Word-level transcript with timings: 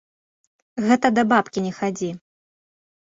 Гэта 0.87 1.07
да 1.19 1.25
бабкі 1.33 1.59
не 1.69 1.73
хадзі! 1.81 2.11